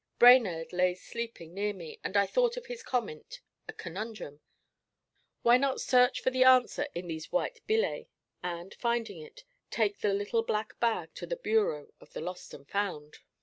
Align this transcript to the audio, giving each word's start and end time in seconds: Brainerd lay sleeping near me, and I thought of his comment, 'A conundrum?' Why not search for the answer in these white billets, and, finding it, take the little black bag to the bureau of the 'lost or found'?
Brainerd 0.17 0.73
lay 0.73 0.95
sleeping 0.95 1.53
near 1.53 1.73
me, 1.73 1.99
and 2.03 2.17
I 2.17 2.25
thought 2.25 2.57
of 2.57 2.65
his 2.65 2.81
comment, 2.81 3.39
'A 3.69 3.73
conundrum?' 3.73 4.41
Why 5.43 5.57
not 5.57 5.79
search 5.79 6.21
for 6.21 6.31
the 6.31 6.43
answer 6.43 6.87
in 6.95 7.05
these 7.07 7.31
white 7.31 7.61
billets, 7.67 8.09
and, 8.41 8.73
finding 8.73 9.19
it, 9.21 9.43
take 9.69 9.99
the 9.99 10.15
little 10.15 10.41
black 10.41 10.79
bag 10.79 11.13
to 11.13 11.27
the 11.27 11.35
bureau 11.37 11.93
of 11.99 12.13
the 12.13 12.19
'lost 12.19 12.51
or 12.55 12.65
found'? 12.65 13.19